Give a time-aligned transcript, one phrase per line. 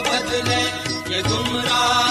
[0.00, 0.62] بدلے
[1.08, 2.07] یہ گمراہ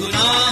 [0.00, 0.47] گناہ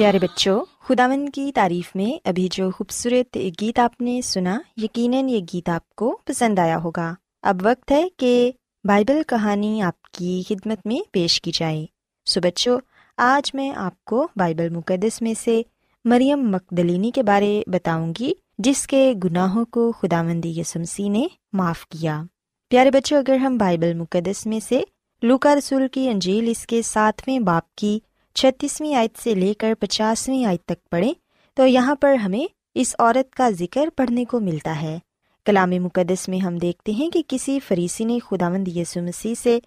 [0.00, 5.40] پیارے بچوں خداون کی تعریف میں ابھی جو خوبصورت گیت آپ نے سنا، یقیناً یہ
[5.54, 8.52] گیت آپ کو پسند آیا ہوگا۔ اب وقت ہے کہ
[8.84, 11.86] بائبل کہانی آپ کی خدمت میں پیش کی جائے۔
[12.26, 12.80] سو بچوں،
[13.16, 15.62] آج میں آپ کو بائبل مقدس میں سے
[16.04, 21.86] مریم مقدلینی کے بارے بتاؤں گی، جس کے گناہوں کو خدا مندی یسمسی نے معاف
[21.86, 22.22] کیا۔
[22.68, 24.82] پیارے بچوں، اگر ہم بائبل مقدس میں سے
[25.22, 28.00] لوکا رسول کی انجیل اس کے ساتویں باپ کی
[28.34, 31.12] چھتیسویں آیت سے لے کر پچاسویں آیت تک پڑھیں
[31.54, 34.98] تو یہاں پر ہمیں اس عورت کا ذکر پڑھنے کو ملتا ہے۔
[35.44, 39.58] کلام مقدس میں ہم دیکھتے ہیں کہ کسی فریسی نے خداوند یسو مسیح سے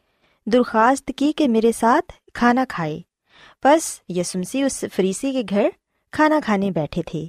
[0.45, 3.01] درخواست کی کہ میرے ساتھ کھانا کھائے۔
[3.63, 5.69] بس یسو مسیح اس فریسی کے گھر
[6.11, 7.25] کھانا کھانے بیٹھے تھے۔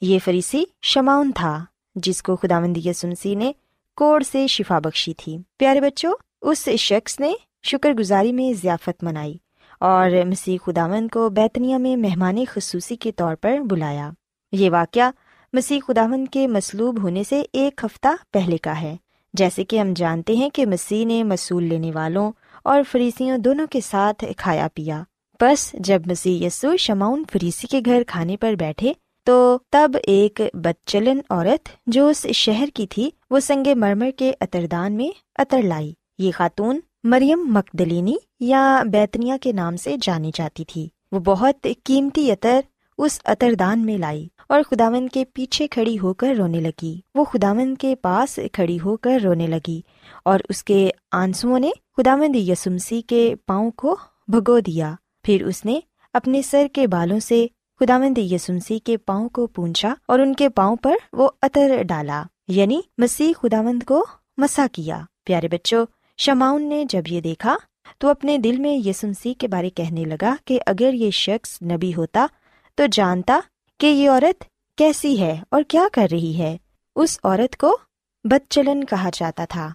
[0.00, 1.64] یہ فریسی شماؤن تھا،
[1.94, 3.52] جس کو خداوند یسو مسیح نے
[3.96, 6.12] کوڑ سے شفا بخشی تھی۔ پیارے بچوں،
[6.42, 7.32] اس شخص نے
[7.62, 9.36] شکر گزاری میں ضیافت منائی۔
[9.80, 14.10] اور مسیح خداوند کو بیتنیا میں مہمان خصوصی کے طور پر بلایا۔
[14.52, 15.10] یہ واقعہ
[15.52, 18.96] مسیح خداوند کے مصلوب ہونے سے ایک ہفتہ پہلے کا ہے۔
[19.34, 22.32] جیسے کہ ہم جانتے ہیں کہ مسیح نے مصول لینے والوں
[22.64, 25.02] اور فریسیوں دونوں کے ساتھ کھایا پیا۔
[25.40, 28.92] بس جب مسیح یسو شماؤن فریسی کے گھر کھانے پر بیٹھے
[29.24, 34.92] تو تب ایک بدچلن عورت جو اس شہر کی تھی، وہ سنگ مرمر کے اتردان
[34.92, 40.88] میں اتر لائی۔ یہ خاتون مریم مکدلینی یا بیتنیا کے نام سے جانی جاتی تھی۔
[41.12, 42.60] وہ بہت قیمتی عطر
[42.98, 47.74] اس اتردان میں لائی اور خداون کے پیچھے کھڑی ہو کر رونے لگی۔ وہ خداون
[47.74, 49.80] کے پاس کھڑی ہو کر رونے لگی
[50.24, 53.96] اور اس کے آنسو نے خداوند یسمسی کے پاؤں کو
[54.28, 55.80] بھگو دیا۔ پھر اس نے
[56.12, 57.46] اپنے سر کے بالوں سے
[57.80, 62.80] خداوند یسمسی کے پاؤں کو پونچھا اور ان کے پاؤں پر وہ عطر ڈالا یعنی
[62.98, 64.06] مسیح خداوند کو
[64.36, 65.86] مسا کیا۔ پیارے بچوں
[66.18, 67.56] شماؤن نے جب یہ دیکھا
[67.98, 72.26] تو اپنے دل میں یسمسی کے بارے کہنے لگا کہ اگر یہ شخص نبی ہوتا
[72.74, 73.40] تو جانتا
[73.80, 74.44] کہ یہ عورت
[74.78, 76.56] کیسی ہے اور کیا کر رہی ہے۔
[76.96, 77.78] اس عورت کو
[78.24, 79.68] بد چلن کہا جاتا تھا۔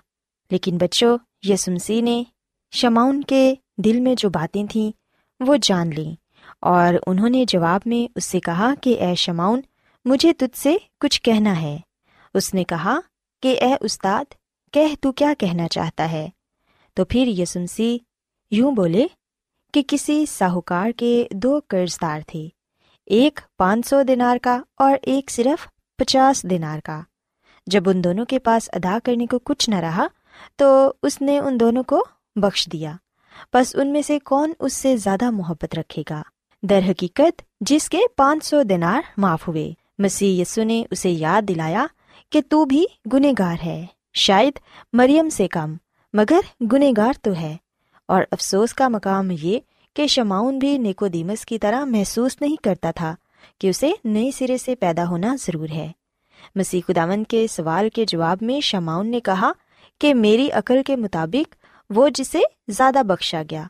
[0.52, 1.18] لیکن بچوں
[1.48, 2.24] یسمسی نے
[2.72, 4.92] شماؤن کے دل میں جو باتیں تھیں
[5.40, 6.16] وہ جان لیں
[6.60, 9.62] اور انہوں نے جواب میں اس سے کہا کہ اے شماؤن
[10.06, 11.78] مجھے تجھ سے کچھ کہنا ہے۔
[12.34, 13.00] اس نے کہا
[13.42, 14.34] کہ اے استاد
[14.72, 16.30] کہہ تو کیا کہنا چاہتا ہے؟
[16.94, 17.98] تو پھر یسمسی
[18.52, 19.08] یوں بولے
[19.74, 22.50] کہ کسی ساہوکار کے دو قرض دار تھے،
[23.06, 27.02] ایک پانچ سو دینار کا اور ایک صرف پچاس دینار کا۔
[27.68, 30.08] جب ان دونوں کے پاس ادا کرنے کو کچھ نہ رہا،
[30.56, 32.94] تو اس نے ان دونوں کو بخش دیا۔
[33.54, 36.22] بس ان میں سے کون اس سے زیادہ محبت رکھے گا؟
[36.64, 41.86] در حقیقت جس کے پانچ سو دینار معاف ہوئے۔ مسیح یسو نے اسے یاد دلایا
[42.30, 44.60] کہ تو بھی گنہ گار ہے۔ شاید
[44.94, 45.76] مریم سے کم،
[46.14, 47.58] مگر گنہ گار تو ہے۔
[48.08, 49.60] اور افسوس کا مقام یہ
[49.96, 53.16] کہ شماؤن بھی نیکو دیمس کی طرح محسوس نہیں کرتا تھا
[53.60, 55.92] کہ اسے نئے سرے سے پیدا ہونا ضرور ہے۔
[56.56, 59.52] مسیح خداون کے سوال کے جواب میں شماؤن نے کہا
[60.00, 61.56] کہ میری عقل کے مطابق
[61.90, 63.64] وہ جسے زیادہ بخشا گیا۔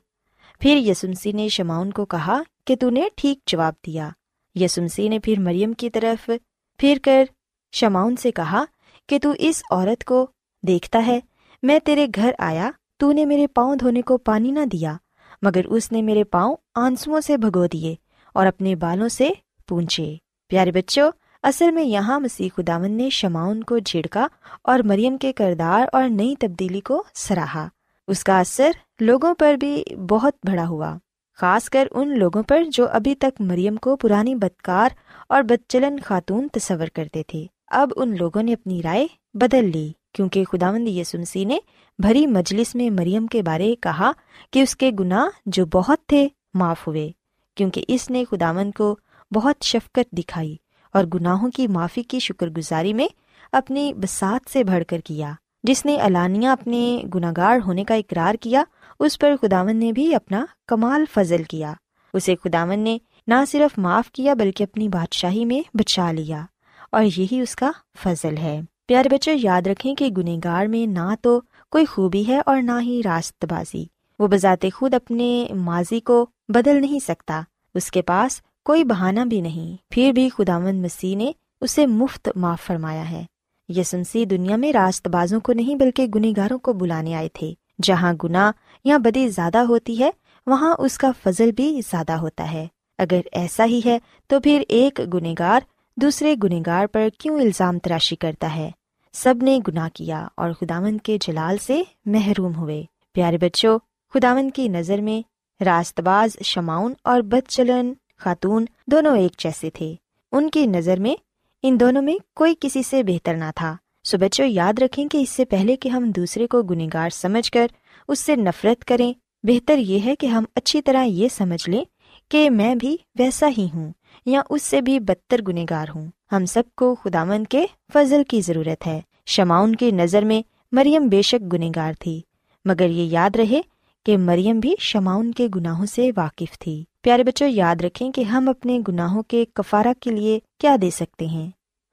[0.59, 4.09] پھر یسمسی نے شماؤن کو کہا کہ تو نے ٹھیک جواب دیا۔
[4.55, 6.29] یسمسی نے پھر مریم کی طرف
[6.77, 7.25] پھر کر
[7.71, 8.65] شماؤن سے کہا
[9.07, 10.27] کہ تو اس عورت کو
[10.67, 11.19] دیکھتا ہے،
[11.63, 14.97] میں تیرے گھر آیا، تو نے میرے پاؤں دھونے کو پانی نہ دیا،
[15.41, 17.95] مگر اس نے میرے پاؤں آنسو سے بھگو دیے
[18.33, 19.29] اور اپنے بالوں سے
[19.67, 20.15] پونچھے۔
[20.47, 21.11] پیارے بچوں،
[21.43, 24.27] اصل میں یہاں مسیح خداون نے شماؤن کو جھڑکا
[24.63, 27.67] اور مریم کے کردار اور نئی تبدیلی کو سراہا۔
[28.07, 30.97] اس کا اثر لوگوں پر بھی بہت بڑا ہوا۔
[31.39, 34.89] خاص کر ان لوگوں پر جو ابھی تک مریم کو پرانی بدکار
[35.29, 40.43] اور بدچلن خاتون تصور کرتے تھے۔ اب ان لوگوں نے اپنی رائے بدل لی، کیونکہ
[40.43, 41.57] خداوند یسمسی نے
[41.99, 44.11] بھری مجلس میں مریم کے بارے کہا
[44.53, 47.09] کہ اس کے گناہ جو بہت تھے معاف ہوئے،
[47.57, 48.95] کیونکہ اس نے خداون کو
[49.31, 50.55] بہت شفقت دکھائی
[50.93, 53.07] اور گناہوں کی معافی کی شکر گزاری میں
[53.51, 55.31] اپنی بسات سے بڑھ کر کیا،
[55.63, 58.63] جس نے علانیہ اپنے گناگار ہونے کا اقرار کیا
[59.01, 61.73] اس پر خداون نے بھی اپنا کمال فضل کیا۔
[62.13, 66.45] اسے خداون نے نہ صرف معاف کیا بلکہ اپنی بادشاہی میں بچا لیا۔
[66.91, 71.41] اور یہی اس کا فضل ہے۔ پیارے بچے، یاد رکھیں کہ گنہگار میں نہ تو
[71.71, 73.85] کوئی خوبی ہے اور نہ ہی راست بازی۔
[74.19, 77.41] وہ بذات خود اپنے ماضی کو بدل نہیں سکتا۔
[77.73, 81.31] اس کے پاس کوئی بہانہ بھی نہیں۔ پھر بھی خداوند مسیح نے
[81.61, 83.25] اسے مفت معاف فرمایا ہے۔
[83.69, 87.53] یسنسی دنیا میں راست بازوں کو نہیں بلکہ گنہگاروں کو بلانے آئے تھے۔
[87.83, 88.51] جہاں گناہ
[88.83, 90.09] یا بدی زیادہ ہوتی ہے،
[90.45, 95.01] وہاں اس کا فضل بھی زیادہ ہوتا ہے۔ اگر ایسا ہی ہے، تو پھر ایک
[95.13, 95.59] گنہگار
[95.95, 98.71] دوسرے گنہگار پر کیوں الزام تراشی کرتا ہے؟
[99.13, 102.83] سب نے گناہ کیا اور خداون کے جلال سے محروم ہوئے۔
[103.13, 103.79] پیارے بچوں
[104.13, 105.21] خداون کی نظر میں
[105.63, 109.95] راست باز شماؤن اور بد چلن خاتون دونوں ایک جیسے تھے۔
[110.31, 111.15] ان کی نظر میں
[111.63, 115.29] ان دونوں میں کوئی کسی سے بہتر نہ تھا۔ سو بچوں، یاد رکھیں کہ اس
[115.29, 117.67] سے پہلے کہ ہم دوسرے کو گنہگار سمجھ کر
[118.07, 121.83] اس سے نفرت کریں، بہتر یہ ہے کہ ہم اچھی طرح یہ سمجھ لیں
[122.29, 123.91] کہ میں بھی ویسا ہی ہوں
[124.25, 128.87] یا اس سے بھی بدتر گنہگار ہوں۔ ہم سب کو خدامن کے فضل کی ضرورت
[128.87, 130.41] ہے۔ شماؤن کی نظر میں
[130.71, 132.21] مریم بے شک گنہگار تھی،
[132.65, 133.61] مگر یہ یاد رہے
[134.05, 138.49] کہ مریم بھی شماؤن کے گناہوں سے واقف تھی۔ پیارے بچوں، یاد رکھیں کہ ہم
[138.49, 141.49] اپنے گناہوں کے کفارہ کے لیے کیا دے سکتے ہیں۔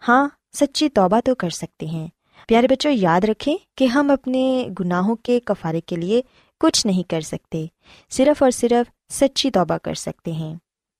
[0.08, 0.28] ہاں
[0.60, 2.08] سچی توبہ تو کر سکتے ہیں۔
[2.48, 6.22] پیارے بچوں، یاد رکھیں کہ ہم اپنے گناہوں کے کفارے کے لیے
[6.60, 7.66] کچھ نہیں کر سکتے۔
[8.10, 10.54] صرف اور صرف سچی توبہ کر سکتے ہیں۔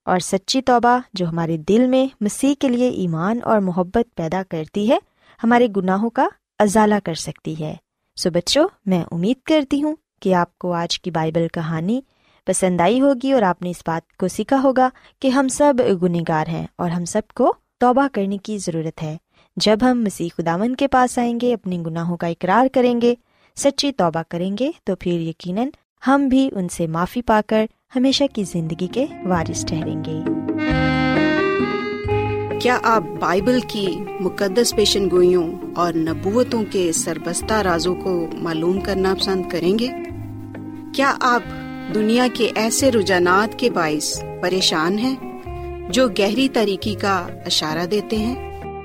[0.04, 4.90] اور سچی توبہ جو ہمارے دل میں مسیح کے لیے ایمان اور محبت پیدا کرتی
[4.90, 4.98] ہے،
[5.44, 7.74] ہمارے گناہوں کا ازالہ کر سکتی ہے۔
[8.16, 12.00] سو بچوں، میں امید کرتی ہوں کہ آپ کو آج کی بائبل کہانی
[12.44, 14.88] پسند آئی ہوگی اور آپ نے اس بات کو سیکھا ہوگا
[15.18, 19.16] کہ ہم سب گنہگار ہیں اور ہم سب کو توبہ کرنے کی ضرورت ہے۔
[19.60, 23.14] جب ہم مسیح خداون کے پاس آئیں گے، اپنے گناہوں کا اقرار کریں گے،
[23.56, 25.68] سچی توبہ کریں گے، تو پھر یقیناً
[26.06, 30.20] ہم بھی ان سے معافی پا کر ہمیشہ کی زندگی کے وارث ٹھہریں گے۔
[32.58, 33.86] کیا آپ بائبل کی
[34.20, 39.88] مقدس پیشن گوئیوں اور نبوتوں کے سربستہ رازوں کو معلوم کرنا پسند کریں گے؟
[40.94, 41.42] کیا آپ
[41.94, 45.16] دنیا کے ایسے رجحانات کے باعث پریشان ہیں
[45.90, 48.47] جو گہری طریقے کا اشارہ دیتے ہیں؟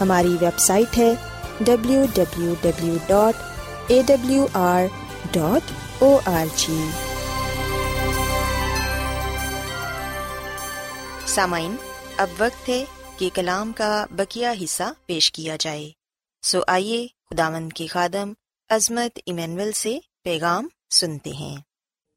[0.00, 1.14] ہماری ویب سائٹ ہے
[1.60, 3.34] W W W dot
[3.86, 4.82] A W R
[5.32, 6.88] dot O R G
[11.26, 11.76] سامعین،
[12.16, 12.84] اب وقت ہے
[13.18, 15.90] کہ کلام کا بکیا حصہ پیش کیا جائے۔
[16.42, 18.32] سو آئیے خداوند کے خادم
[18.68, 21.56] عظمت ایمینول سے پیغام سنتے ہیں۔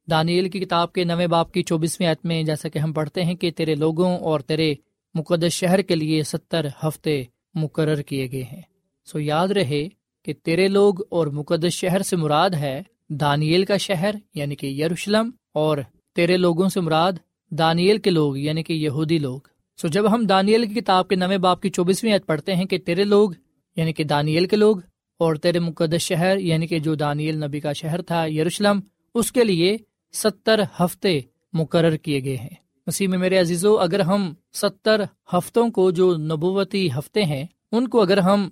[0.10, 3.36] دانیل کی کتاب کے نویں باپ کی چوبیسویں عت میں جیسا کہ ہم پڑھتے ہیں
[3.36, 4.74] کہ تیرے لوگوں اور تیرے
[5.16, 7.24] مقدس شہر کے لیے ستر ہفتے
[7.56, 8.62] مقرر کیے گئے ہیں۔
[9.08, 9.88] سو یاد رہے
[10.28, 12.82] کہ تیرے لوگ اور مقدس شہر سے مراد ہے
[13.20, 15.78] دانیل کا شہر یعنی کہ یروشلم، اور
[16.16, 17.14] تیرے لوگوں سے مراد
[17.52, 19.40] دانیل کے لوگ یعنی کہ یہودی لوگ۔
[19.80, 22.78] سو جب ہم دانیل کی کتاب کے نویں باپ کی چوبیسویں عت پڑھتے ہیں کہ
[22.78, 23.32] تیرے لوگ
[23.78, 24.78] یعنی کہ دانیل کے لوگ،
[25.20, 28.80] اور تیرے مقدس شہر یعنی کہ جو دانیل نبی کا شہر تھا یروشلم،
[29.16, 29.76] اس کے لیے
[30.14, 31.20] ستر ہفتے
[31.54, 32.56] مقرر کیے گئے ہیں۔
[32.88, 35.02] مسیح میں میرے عزیزو، اگر ہم ستر
[35.34, 38.50] ہفتوں کو جو نبوتی ہفتے ہیں، ان کو اگر ہم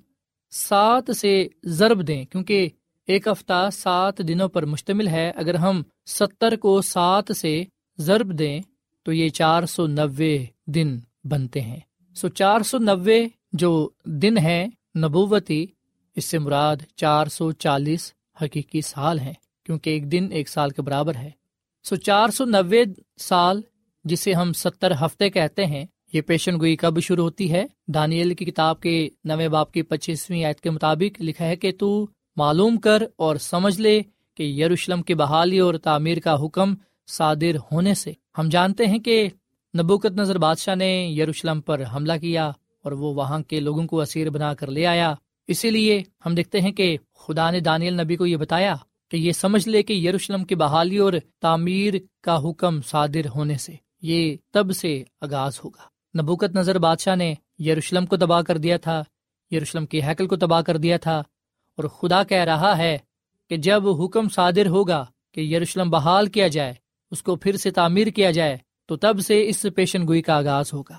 [0.52, 2.70] سات سے ضرب دیں، کیونکہ
[3.08, 7.64] ایک ہفتہ سات دنوں پر مشتمل ہے، اگر ہم ستر کو سات سے
[7.98, 8.62] ضرب دیں،
[9.04, 11.80] تو یہ چار سو نوے دن بنتے ہیں۔
[12.16, 14.68] سو چار سو نوے جو دن ہے
[14.98, 15.66] نبوتی،
[16.16, 19.34] اس سے مراد چار سو چالیس حقیقی سال ہیں،
[19.66, 21.32] کیونکہ ایک دن ایک سال کے برابر ہے۔
[21.84, 22.84] سو چار سو نوے
[23.18, 23.62] سال
[24.04, 28.46] جسے ہم ستر ہفتے کہتے ہیں، یہ پیشن گوئی کب شروع ہوتی ہے؟ دانیل کی
[28.46, 33.04] کتاب کے نویں باپ کی پچیسویں آیت کے مطابق لکھا ہے کہ تو معلوم کر
[33.16, 34.02] اور سمجھ لے
[34.36, 36.74] کہ یروشلم کی بحالی اور تعمیر کا حکم
[37.08, 39.30] صادر ہونے سے۔ ہم جانتے ہیں کہ
[39.80, 42.48] نبوکت نظر بادشاہ نے یروشلم پر حملہ کیا
[42.84, 45.14] اور وہ وہاں کے لوگوں کو اسیر بنا کر لے آیا۔
[45.48, 48.76] اسی لیے ہم دیکھتے ہیں کہ خدا نے دانیل نبی کو یہ بتایا
[49.12, 53.89] کہ یہ سمجھ لے کہ یروشلم کی بحالی اور تعمیر کا حکم صادر ہونے سے۔
[54.02, 55.88] یہ تب سے آغاز ہوگا۔
[56.22, 59.04] نبوکت نظر بادشاہ نے یروشلم کو تباہ کر دیا تھا،
[59.52, 61.18] یروشلم کی حیکل کو تباہ کر دیا تھا
[61.78, 62.98] اور خدا کہہ رہا ہے
[63.50, 66.74] کہ جب حکم صادر ہوگا کہ یروشلم بحال کیا جائے،
[67.12, 70.74] اس کو پھر سے تعمیر کیا جائے، تو تب سے اس پیشن گوئی کا آغاز
[70.74, 70.98] ہوگا۔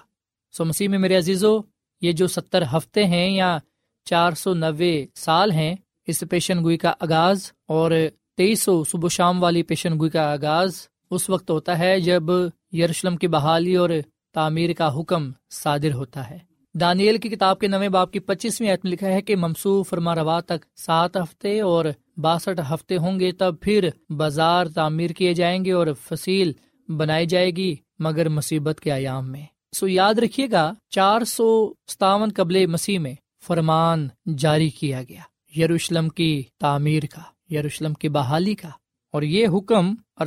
[0.55, 1.59] سو مسیح میں میرے عزیزو،
[2.03, 3.59] یہ جو ستر ہفتے ہیں یا
[4.05, 5.75] چار سو نوے سال ہیں،
[6.07, 7.91] اس پیشن گوئی کا آغاز اور
[8.37, 12.23] تیئیس سو صبح شام والی پیشن گوئی کا آغاز اس وقت ہوتا ہے جب
[12.73, 13.91] یروشلم کی بحالی اور
[14.35, 16.39] تعمیر کا حکم صادر ہوتا ہے۔
[16.75, 20.15] دانیل کی کتاب کے نویں باپ کی پچیسویں عیت میں لکھا ہے کہ ممسو فرما
[20.15, 21.85] روا تک سات ہفتے اور
[22.17, 26.53] باسٹھ ہفتے ہوں گے تب پھر بازار تعمیر کیے جائیں گے اور فصیل
[26.97, 32.31] بنائی جائے گی مگر مصیبت کے ایام میں۔ سو یاد رکھیے گا، چار سو ستاون
[32.37, 33.15] قبل مسیح میں
[33.47, 34.09] فرمان
[34.39, 35.21] جاری کیا گیا۔
[35.61, 38.69] یروشلم کی تعمیر کا، یروشلم کی بحالی کا۔
[39.13, 40.27] اور یہ حکم اور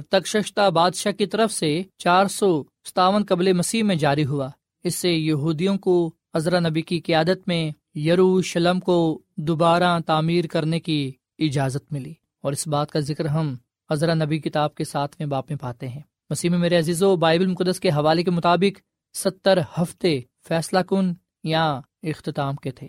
[0.71, 4.49] بادشاہ کی طرف سے چار سو ستاون قبل مسیح میں جاری ہوا۔
[4.83, 11.11] اس سے یہودیوں کو عذرا نبی کی قیادت میں یروشلم کو دوبارہ تعمیر کرنے کی
[11.39, 13.55] اجازت ملی۔ اور اس بات کا ذکر ہم
[13.89, 17.15] عذرا نبی کتاب کے ساتھ میں باپ میں پاتے ہیں۔ مسیح میں میرے عزیز و
[17.15, 18.79] بائبل مقدس کے حوالے کے مطابق
[19.17, 21.13] ستر ہفتے فیصلہ کن
[21.43, 22.87] یا اختتام کے تھے۔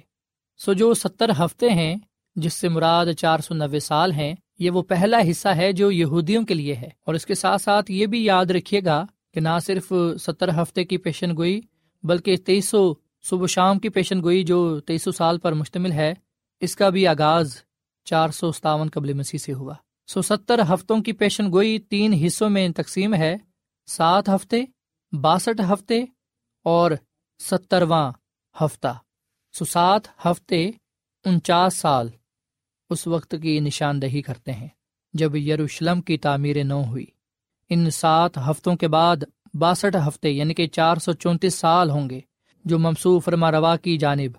[0.56, 1.96] سو جو ستر ہفتے ہیں،
[2.36, 6.44] جس سے مراد چار سو نوے سال ہیں یہ وہ پہلا حصہ ہے جو یہودیوں
[6.44, 9.48] کے لیے ہے۔ اور اس کے ساتھ ساتھ یہ بھی یاد رکھیے گا کہ نہ
[9.66, 11.60] صرف ستر ہفتے کی پیشن گوئی
[12.02, 16.14] بلکہ تیئیس سو صبح شام کی پیشن گوئی جو تیئیس سو سال پر مشتمل ہے،
[16.60, 17.56] اس کا بھی آغاز
[18.04, 19.74] چار سو ستاون قبل مسیح سے ہوا۔
[20.06, 23.36] سو ستر ہفتوں کی پیشن گوئی تین حصوں میں تقسیم ہے،
[23.86, 24.64] سات ہفتے،
[25.12, 26.04] باسٹھ ہفتے
[26.64, 26.90] اور
[27.38, 28.12] سترواں
[28.64, 28.98] ہفتہ۔
[29.52, 30.70] سو سات ہفتے،
[31.24, 32.08] انچاس سال۔
[32.90, 34.68] اس وقت کی نشاندہی کرتے ہیں
[35.14, 37.06] جب یروشلم کی تعمیر نو ہوئی۔
[37.68, 39.16] ان سات ہفتوں کے بعد
[39.54, 42.20] باسٹھ ہفتے یعنی کہ چار سو چونتیس سال ہوں گے
[42.64, 44.30] جو ممسو فرما روا کی جانب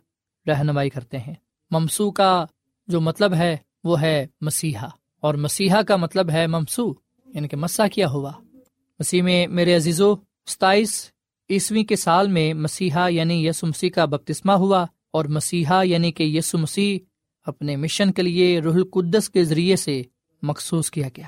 [0.49, 1.33] رہنمائی کرتے ہیں۔
[1.71, 2.45] ممسو کا
[2.87, 4.87] جو مطلب ہے وہ ہے مسیحا
[5.21, 6.93] اور مسیحا کا مطلب ہے ممسو
[7.25, 8.31] یعنی کہ مسا کیا ہوا۔
[8.99, 11.11] مسیح میں میرے عزیزو، ستائیس
[11.49, 16.23] عیسویں کے سال میں مسیحا یعنی یسو مسیح کا بپتسمہ ہوا اور مسیحا یعنی کہ
[16.23, 16.99] یسو مسیح
[17.45, 20.01] اپنے مشن کے لیے روح القدس کے ذریعے سے
[20.41, 21.27] مخصوص کیا گیا۔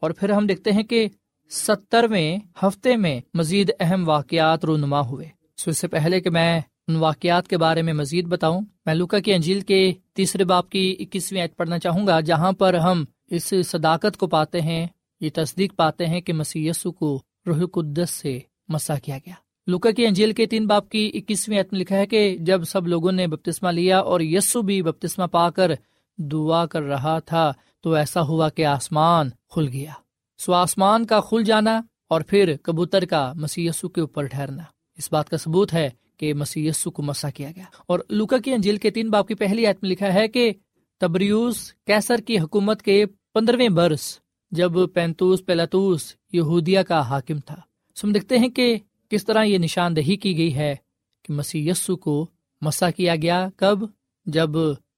[0.00, 1.08] اور پھر ہم دیکھتے ہیں کہ
[1.50, 6.96] سترویں ہفتے میں مزید اہم واقعات رونما ہوئے۔ سو اس سے پہلے کہ میں ان
[6.96, 11.42] واقعات کے بارے میں مزید بتاؤں، میں لوکا کی انجیل کے تیسرے باپ کی اکیسویں
[11.42, 14.86] عید پڑھنا چاہوں گا، جہاں پر ہم اس صداقت کو پاتے ہیں،
[15.20, 19.34] یہ تصدیق پاتے ہیں کہ مسی کو روح القدس سے مسا کیا گیا۔
[19.66, 22.86] لوکا کی انجیل کے تین باپ کی اکیسویں عید میں لکھا ہے کہ جب سب
[22.86, 25.70] لوگوں نے بپتسمہ لیا اور یسو بھی بپتسمہ پا کر
[26.18, 29.92] دعا کر رہا تھا، تو ایسا ہوا کہ آسمان کھل گیا۔
[30.38, 34.62] سو آسمان کا کھل جانا اور پھر کبوتر کا مسی کے اوپر ٹھہرنا۔
[34.98, 38.76] اس بات کا ثبوت ہے کہ مسی کو مسا کیا گیا۔ اور لوکا کی انجیل
[38.76, 40.52] کے تین باپ کی پہلی عید میں لکھا ہے کہ
[41.00, 44.18] تبریوس کیسر کی حکومت کے پندرہویں برس
[44.50, 47.56] جب پینتوس پیلاتوس یہودیا کا حاکم تھا۔
[47.96, 48.78] سم دیکھتے ہیں کہ
[49.12, 50.76] کس طرح یہ نشاندہی کی گئی ہے
[51.22, 51.70] کہ مسی
[52.00, 52.26] کو
[52.60, 53.78] مسا کیا گیا کب؟
[54.26, 54.50] جب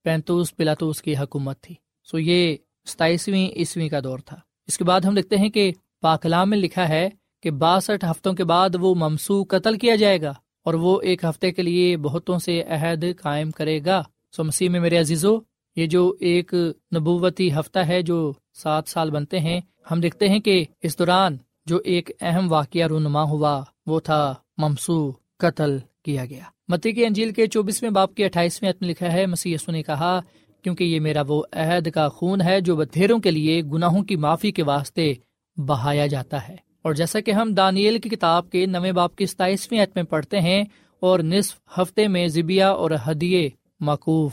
[0.02, 1.74] پینتوس پلاتوس کی حکومت تھی۔
[2.10, 6.50] سو یہ ستائیسویں عیسویں کا دور تھا۔ اس کے بعد ہم دیکھتے ہیں کہ پاکلام
[6.50, 7.10] میں لکھا ہے
[7.42, 11.52] کہ باسٹھ ہفتوں کے بعد وہ ممسو قتل کیا جائے گا اور وہ ایک ہفتے
[11.52, 14.02] کے لیے بہتوں سے عہد قائم کرے گا۔
[14.36, 15.38] سو مسیح میں میرے عزیزو،
[15.76, 16.54] یہ جو ایک
[16.96, 21.80] نبوتی ہفتہ ہے جو سات سال بنتے ہیں، ہم دیکھتے ہیں کہ اس دوران جو
[21.84, 27.46] ایک اہم واقعہ رونما ہوا، وہ تھا ممسو، قتل کیا گیا۔ متی کے انجیل کے
[27.46, 30.20] چوبیسویں باپ کے اٹھائیسویں میں لکھا ہے مسی نے کہا،
[30.62, 34.50] کیونکہ یہ میرا وہ عہد کا خون ہے جو بدھیروں کے لیے گناہوں کی معافی
[34.52, 35.14] کے واسطے
[35.56, 39.80] بہایا جاتا ہے۔ اور جیسا کہ ہم دانیل کی کتاب کے نویں باپ کی ستائیسویں
[39.80, 40.64] عت میں پڑھتے ہیں،
[41.00, 43.50] اور نصف ہفتے میں زبیا اور ہدیے
[43.80, 44.32] موقوف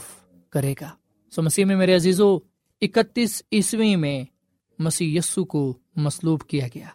[0.50, 0.90] کرے گا۔
[1.30, 2.36] سو مسیح میں میرے عزیز و
[2.80, 4.24] اکتیس عیسویں میں
[4.78, 6.86] مسیح یسو کو مسلوب کیا گیا۔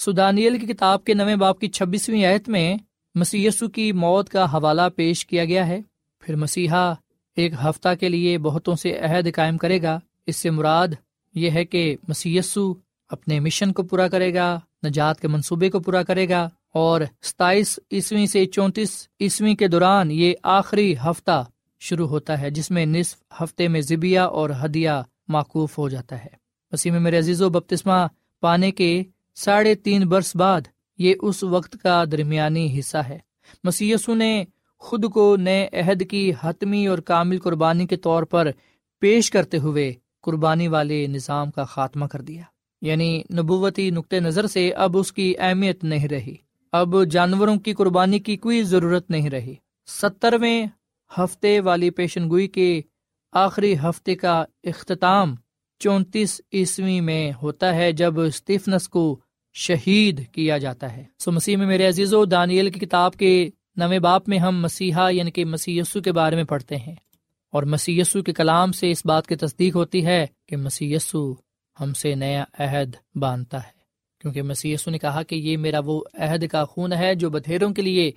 [0.00, 2.76] سو دانیل کی کتاب کے نویں باپ کی چھبیسویں آیت میں
[3.14, 5.80] مسی کی موت کا حوالہ پیش کیا گیا ہے۔
[6.20, 6.92] پھر مسیحا
[7.36, 10.88] ایک ہفتہ کے لیے بہتوں سے عہد قائم کرے گا۔ اس سے مراد
[11.34, 12.38] یہ ہے کہ مسی
[13.08, 17.78] اپنے مشن کو پورا کرے گا، نجات کے منصوبے کو پورا کرے گا اور ستائیس
[17.92, 21.44] عیسویں سے چونتیس عیسویں کے دوران یہ آخری ہفتہ
[21.80, 26.36] شروع ہوتا ہے، جس میں نصف ہفتے میں ذبیا اور ہدیہ معقوف ہو جاتا ہے۔
[26.72, 28.06] مسیح میں میرے عزیز و بپتسمہ
[28.40, 29.02] پانے کے
[29.34, 30.60] ساڑھے تین برس بعد
[30.98, 33.18] یہ اس وقت کا درمیانی حصہ ہے۔
[33.64, 34.44] مسیسو نے
[34.78, 38.50] خود کو نئے عہد کی حتمی اور کامل قربانی کے طور پر
[39.00, 42.42] پیش کرتے ہوئے قربانی والے نظام کا خاتمہ کر دیا۔
[42.82, 46.34] یعنی نبوتی نقطۂ نظر سے اب اس کی اہمیت نہیں رہی۔
[46.72, 49.54] اب جانوروں کی قربانی کی کوئی ضرورت نہیں رہی۔
[49.86, 50.66] سترویں
[51.18, 52.80] ہفتے والی پیشن گوئی کے
[53.32, 55.34] آخری ہفتے کا اختتام
[55.80, 59.20] چونتیس عیسوی میں ہوتا ہے جب اسٹیفنس کو
[59.52, 63.98] شہید کیا جاتا ہے۔ سو مسیح میں میرے عزیز و دانیل کی کتاب کے نویں
[63.98, 66.94] باپ میں ہم مسیحا یعنی کہ مسی کے بارے میں پڑھتے ہیں۔
[67.52, 70.96] اور مسی کے کلام سے اس بات کی تصدیق ہوتی ہے کہ مسی
[71.80, 73.80] ہم سے نیا عہد باندھتا ہے۔
[74.20, 77.70] کیونکہ مسیح یسو نے کہا کہ یہ میرا وہ عہد کا خون ہے جو بدھیروں
[77.70, 78.12] کے لیے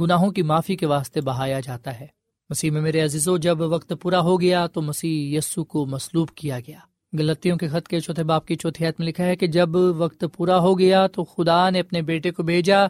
[0.00, 2.06] گناہوں کی معافی کے واسطے بہایا جاتا ہے۔
[2.50, 6.58] مسیح میں میرے عزیزو، جب وقت پورا ہو گیا تو مسیح یسو کو مسلوب کیا
[6.60, 6.78] گیا۔
[7.18, 10.24] غلطیوں کے خط کے چوتھے باپ کی چوتھی حت میں لکھا ہے کہ جب وقت
[10.36, 12.86] پورا ہو گیا تو خدا نے اپنے بیٹے کو بھیجا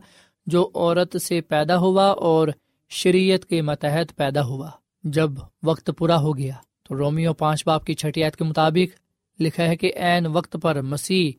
[0.46, 2.48] جو عورت سے پیدا ہوا اور
[2.88, 4.70] شریعت کے متحد پیدا ہوا۔
[5.04, 5.30] جب
[5.62, 8.98] وقت پورا ہو گیا تو رومیو پانچ باپ کی چھٹی عید کے مطابق
[9.42, 11.32] لکھا ہے کہ عین وقت پر مسیح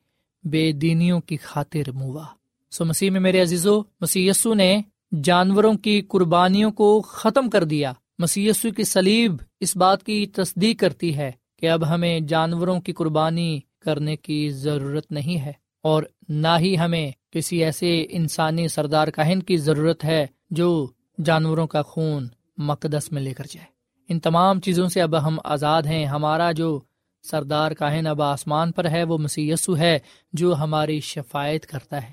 [0.43, 2.25] بے دینیوں کی خاطر موا
[2.71, 4.81] سو مسیح میں میرے عزیزو مسی نے
[5.23, 11.17] جانوروں کی قربانیوں کو ختم کر دیا۔ مسی کی سلیب اس بات کی تصدیق کرتی
[11.17, 11.31] ہے۔
[11.65, 17.11] کہ اب ہمیں جانوروں کی قربانی کرنے کی ضرورت نہیں ہے اور نہ ہی ہمیں
[17.31, 20.87] کسی ایسے انسانی سردار کاہن کی ضرورت ہے جو
[21.25, 23.67] جانوروں کا خون مقدس میں لے کر جائے۔
[24.09, 26.79] ان تمام چیزوں سے اب ہم آزاد ہیں۔ ہمارا جو
[27.23, 29.99] سردار کاہن اب آسمان پر ہے، وہ مسی ہے
[30.33, 32.11] جو ہماری شفایت کرتا ہے۔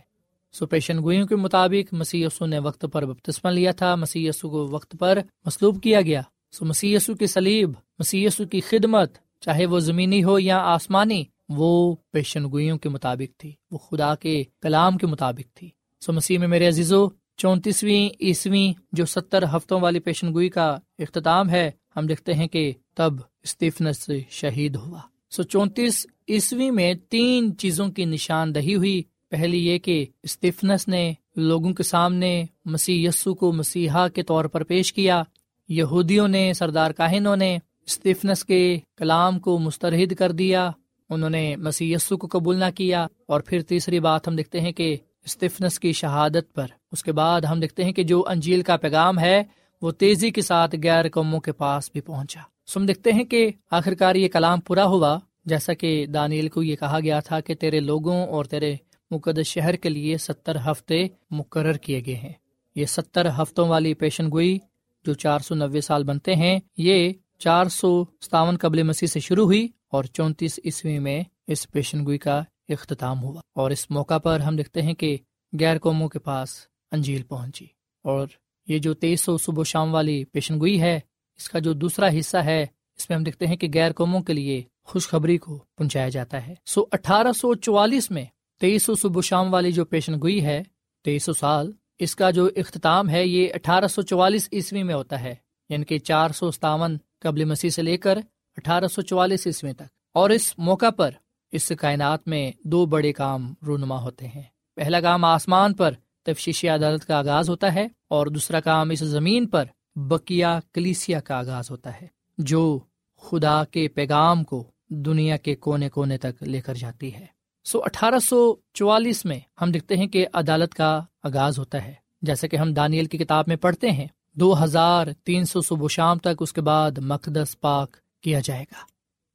[0.53, 4.97] سو پیشن گوئیوں کے مطابق مسی نے وقت پر بپتسمہ لیا تھا۔ مسی کو وقت
[4.99, 10.39] پر مسلوب کیا گیا۔ سو مسی کی سلیب مسی کی خدمت چاہے وہ زمینی ہو
[10.39, 15.71] یا آسمانی، وہ پیشن گوئیوں کے مطابق تھی، وہ خدا کے کلام کے مطابق تھی۔
[16.01, 21.51] سو مسیح میں میرے عزیزو، چونتیسویں عیسویں جو ستر ہفتوں والی پیشن گوئی کا اختتام
[21.51, 25.01] ہے، ہم دیکھتے ہیں کہ تب اسٹیفنس شہید ہوا۔
[25.31, 31.73] سو چونتیس عیسوی میں تین چیزوں کی نشاندہی ہوئی۔ پہلی یہ کہ اسٹیفنس نے لوگوں
[31.73, 35.23] کے سامنے مسیح یسو کو مسیحا کے طور پر پیش کیا۔
[35.69, 40.71] یہودیوں نے، سردار کاہنوں نے اسٹیفنس کے کلام کو مسترد کر دیا،
[41.11, 44.73] انہوں نے مسیح یسو کو قبول نہ کیا، اور پھر تیسری بات ہم دیکھتے ہیں
[44.73, 48.77] کہ اسٹیفنس کی شہادت پر۔ اس کے بعد ہم دیکھتے ہیں کہ جو انجیل کا
[48.77, 49.43] پیغام ہے،
[49.83, 54.15] وہ تیزی کے ساتھ غیر قوموں کے پاس بھی پہنچا۔ سم دیکھتے ہیں کہ آخرکار
[54.15, 58.27] یہ کلام پورا ہوا، جیسا کہ دانیل کو یہ کہا گیا تھا کہ تیرے لوگوں
[58.27, 58.75] اور تیرے
[59.11, 62.33] مقدس شہر کے لیے ستر ہفتے مقرر کیے گئے ہیں۔
[62.77, 64.59] یہ ستر ہفتوں والی پیشن گوئی
[65.05, 67.13] جو چار سو نوے سال بنتے ہیں، یہ
[67.45, 72.19] چار سو ستاون قبل مسیح سے شروع ہوئی اور چونتیس عیسوی میں اس پیشن گوئی
[72.19, 75.17] کا اختتام ہوا اور اس موقع پر ہم دیکھتے ہیں کہ
[75.61, 76.49] غیر قوموں کے پاس
[76.93, 77.67] انجیل پہنچی
[78.05, 78.27] اور
[78.69, 81.01] یہ جو تیئیس سو صبح شام والی پیشن گوئی ہے،
[81.37, 84.33] اس کا جو دوسرا حصہ ہے، اس میں ہم دیکھتے ہیں کہ غیر قوموں کے
[84.33, 88.25] لیے خوشخبری کو پہنچایا جاتا ہے۔ سو اٹھارہ سو چوالیس میں
[88.61, 90.63] تیئیس سو صبح شام والی جو پیشن گوئی ہے،
[91.05, 95.21] تیئیس سو سال، اس کا جو اختتام ہے، یہ اٹھارہ سو چوالیس عیسوی میں ہوتا
[95.21, 95.35] ہے
[95.69, 98.19] یعنی کہ چار سو ستاون قبل مسیح سے لے کر
[98.57, 99.83] اٹھارہ سو چوالیس عیسوی تک۔
[100.15, 101.11] اور اس موقع پر
[101.53, 104.43] اس کائنات میں دو بڑے کام رونما ہوتے ہیں۔
[104.77, 109.47] پہلا کام آسمان پر تفشیشی عدالت کا آغاز ہوتا ہے اور دوسرا کام اس زمین
[109.47, 109.65] پر
[109.97, 112.07] بکیا کلیسیا کا آغاز ہوتا ہے،
[112.39, 112.79] جو
[113.17, 117.27] خدا کے پیغام کو دنیا کے کونے کونے تک لے کر جاتی ہے۔
[117.65, 122.49] سو اٹھارہ سو چوالیس میں ہم دیکھتے ہیں کہ عدالت کا آغاز ہوتا ہے۔ جیسے
[122.49, 126.29] کہ ہم دانیل کی کتاب میں پڑھتے ہیں دو ہزار تین سو صبح شام تک
[126.41, 128.81] اس کے بعد مقدس پاک کیا جائے گا۔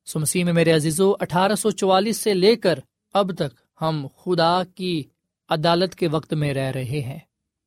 [0.05, 2.79] سو مسیح میں میرے عزیزو، اٹھارہ سو چوالیس سے لے کر
[3.13, 5.03] اب تک ہم خدا کی
[5.49, 7.19] عدالت کے وقت میں رہ رہے ہیں۔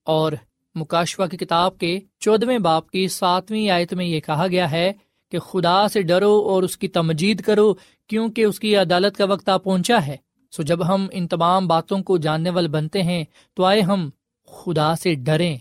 [0.04, 0.32] اور
[0.74, 4.92] مکاشوا کی کتاب کے چودویں باپ کی ساتویں آیت میں یہ کہا گیا ہے
[5.30, 7.74] کہ خدا سے ڈرو اور اس کی تمجید کرو
[8.06, 10.16] کیونکہ اس کی عدالت کا وقت آ پہنچا ہے۔
[10.50, 14.10] سو جب ہم ان تمام باتوں کو جاننے والے بنتے ہیں تو آئے ہم
[14.46, 15.58] خدا سے ڈریں،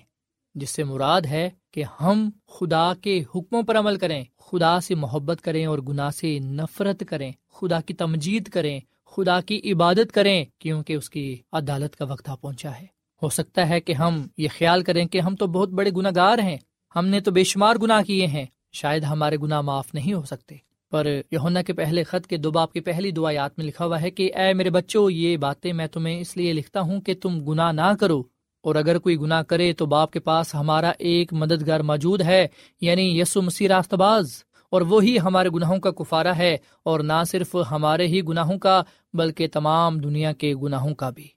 [0.55, 5.41] جس سے مراد ہے کہ ہم خدا کے حکموں پر عمل کریں، خدا سے محبت
[5.41, 10.93] کریں اور گناہ سے نفرت کریں، خدا کی تمجید کریں، خدا کی عبادت کریں، کیونکہ
[10.93, 12.85] اس کی عدالت کا وقت آ پہنچا ہے۔
[13.21, 16.37] ہو سکتا ہے کہ ہم یہ خیال کریں کہ ہم تو بہت بڑے گناہ گار
[16.37, 16.57] ہیں،
[16.95, 20.55] ہم نے تو بے شمار گناہ کیے ہیں، شاید ہمارے گناہ معاف نہیں ہو سکتے۔
[20.91, 24.01] پر یونا کے پہلے خط کے دو باپ کی پہلی دعا یاد میں لکھا ہوا
[24.01, 27.39] ہے کہ، اے میرے بچوں، یہ باتیں میں تمہیں اس لیے لکھتا ہوں کہ تم
[27.39, 28.23] گناہ نہ کرو
[28.63, 32.47] اور اگر کوئی گناہ کرے تو باپ کے پاس ہمارا ایک مددگار موجود ہے
[32.81, 34.31] یعنی یسو مسیح راست باز
[34.71, 38.81] اور وہی ہمارے گناہوں کا کفارہ ہے، اور نہ صرف ہمارے ہی گناہوں کا،
[39.13, 41.27] بلکہ تمام دنیا کے گناہوں کا بھی۔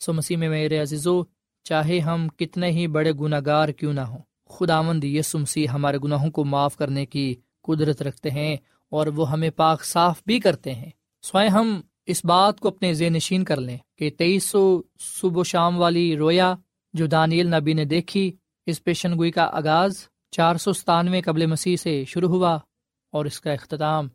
[0.00, 1.22] سو مسیح میں میرے عزیزو،
[1.66, 4.18] چاہے ہم کتنے ہی بڑے گناہ گار کیوں نہ ہوں
[4.50, 8.56] خدا مند یسو مسیح ہمارے گناہوں کو معاف کرنے کی قدرت رکھتے ہیں،
[8.92, 10.90] اور وہ ہمیں پاک صاف بھی کرتے ہیں۔
[11.24, 15.44] سوائے ہم اس بات کو اپنے ذہن نشین کر لیں کہ تیئیس سو صبح و
[15.44, 16.54] شام والی رویا
[16.92, 18.32] جو دانیل نبی نے دیکھی،
[18.66, 19.92] اس پیشن گوئی کا آغاز
[20.30, 22.58] چار سو ستانوے قبل مسیح سے شروع ہوا
[23.12, 24.08] اور اس کا اختتام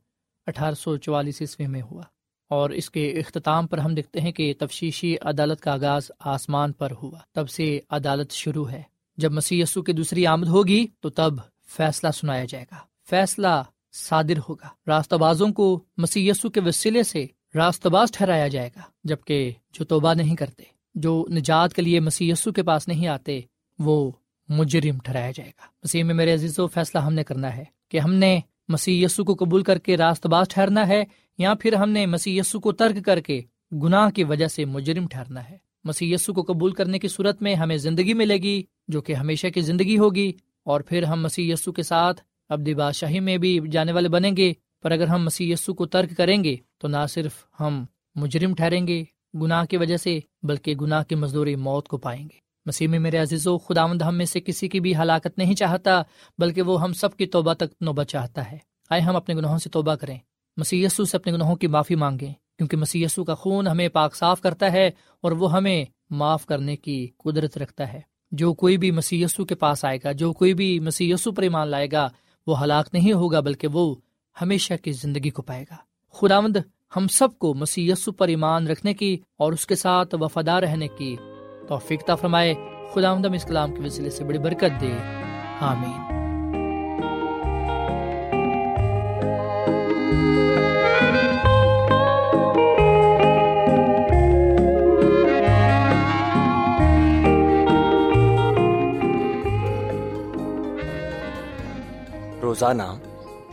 [0.47, 2.03] اٹھارہ سو چوالیس عیسوی میں ہوا۔
[2.49, 6.91] اور اس کے اختتام پر ہم دیکھتے ہیں کہ تفشیشی عدالت کا آغاز آسمان پر
[7.03, 8.83] ہوا۔ تب سے عدالت شروع ہے۔
[9.17, 11.33] جب مسیح یسو کی دوسری آمد ہوگی تو تب
[11.67, 12.75] فیصلہ سنایا جائے گا۔
[13.09, 18.69] فیصلہ صادر ہوگا۔ راستہ بازوں کو مسی یسو کے وسیلے سے راست باز ٹھہرایا جائے
[18.75, 20.63] گا، جبکہ جو توبہ نہیں کرتے،
[20.95, 23.39] جو نجات کے لیے مسی کے پاس نہیں آتے،
[23.79, 24.11] وہ
[24.49, 27.99] مجرم ٹھہرایا جائے گا۔ مسیح میں میرے عزیز و فیصلہ ہم نے کرنا ہے کہ
[27.99, 31.03] ہم نے مسیح یسو کو قبول کر کے راست باز ٹھہرنا ہے،
[31.39, 33.41] یا پھر ہم نے مسیح یسو کو ترک کر کے
[33.83, 37.55] گناہ کی وجہ سے مجرم ٹھہرنا ہے۔ مسیح یسو کو قبول کرنے کی صورت میں
[37.55, 40.31] ہمیں زندگی ملے گی، جو کہ ہمیشہ کی زندگی ہوگی،
[40.63, 44.53] اور پھر ہم مسیح یسو کے ساتھ ابدی بادشاہی میں بھی جانے والے بنیں گے۔
[44.81, 48.87] پر اگر ہم مسیح یسو کو ترک کریں گے تو نہ صرف ہم مجرم ٹھہریں
[48.87, 52.99] گے گناہ کی وجہ سے، بلکہ گناہ کی مزدوری موت کو پائیں گے۔ مسیح میں
[52.99, 56.01] میرے عزیز و خدا ہم میں سے کسی کی بھی ہلاکت نہیں چاہتا،
[56.37, 58.57] بلکہ وہ ہم سب کی توبہ تک نوبت چاہتا ہے۔
[58.89, 60.17] آئے ہم اپنے گناہوں سے توبہ کریں۔
[60.57, 64.71] مسی سے اپنے گناہوں کی معافی مانگیں، کیونکہ مسی کا خون ہمیں پاک صاف کرتا
[64.71, 64.87] ہے
[65.21, 69.85] اور وہ ہمیں معاف کرنے کی قدرت رکھتا ہے۔ جو کوئی بھی مسی کے پاس
[69.85, 72.09] آئے گا، جو کوئی بھی مسی پر ایمان لائے گا،
[72.47, 73.95] وہ ہلاک نہیں ہوگا، بلکہ وہ
[74.41, 75.75] ہمیشہ کی زندگی کو پائے گا۔
[76.13, 76.57] خداوند
[76.95, 81.15] ہم سب کو مسی پر ایمان رکھنے کی اور اس کے ساتھ وفادار رہنے کی
[81.67, 82.53] توفیقتا فرمائے۔
[82.93, 84.93] خدا اس کلام کے وسیلے سے بڑی برکت دے۔
[85.59, 86.21] آمین۔
[102.41, 102.83] روزانہ